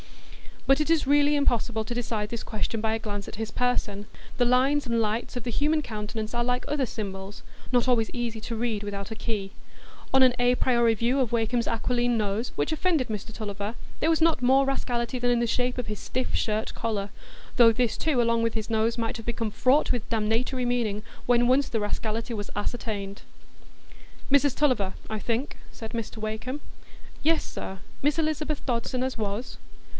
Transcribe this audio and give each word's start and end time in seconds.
But 0.65 0.79
it 0.79 0.89
is 0.89 1.05
really 1.05 1.35
impossible 1.35 1.83
to 1.83 1.93
decide 1.93 2.29
this 2.29 2.43
question 2.43 2.81
by 2.81 2.93
a 2.95 2.99
glance 2.99 3.27
at 3.27 3.35
his 3.35 3.51
person; 3.51 4.07
the 4.37 4.45
lines 4.45 4.85
and 4.87 4.99
lights 5.01 5.35
of 5.35 5.43
the 5.43 5.51
human 5.51 5.81
countenance 5.81 6.33
are 6.33 6.43
like 6.43 6.65
other 6.67 6.85
symbols,—not 6.85 7.87
always 7.87 8.09
easy 8.13 8.39
to 8.41 8.55
read 8.55 8.81
without 8.81 9.11
a 9.11 9.15
key. 9.15 9.51
On 10.13 10.23
an 10.23 10.33
a 10.39 10.55
priori 10.55 10.93
view 10.95 11.19
of 11.19 11.31
Wakem's 11.31 11.67
aquiline 11.67 12.17
nose, 12.17 12.51
which 12.55 12.71
offended 12.71 13.09
Mr 13.09 13.33
Tulliver, 13.33 13.75
there 13.99 14.09
was 14.09 14.21
not 14.21 14.41
more 14.41 14.65
rascality 14.65 15.19
than 15.19 15.29
in 15.29 15.39
the 15.39 15.45
shape 15.47 15.77
of 15.77 15.87
his 15.87 15.99
stiff 15.99 16.35
shirt 16.35 16.73
collar, 16.73 17.09
though 17.57 17.71
this 17.71 17.97
too 17.97 18.21
along 18.21 18.41
with 18.41 18.53
his 18.53 18.69
nose, 18.69 18.97
might 18.97 19.17
have 19.17 19.25
become 19.25 19.51
fraught 19.51 19.91
with 19.91 20.09
damnatory 20.09 20.65
meaning 20.65 21.03
when 21.25 21.47
once 21.47 21.69
the 21.69 21.79
rascality 21.81 22.33
was 22.33 22.49
ascertained. 22.55 23.21
"Mrs 24.31 24.55
Tulliver, 24.55 24.93
I 25.09 25.19
think?" 25.19 25.57
said 25.71 25.91
Mr 25.91 26.17
Wakem. 26.17 26.61
"Yes, 27.23 27.43
sir; 27.43 27.79
Miss 28.01 28.17
Elizabeth 28.17 28.65
Dodson 28.65 29.03
as 29.03 29.17
was." 29.17 29.57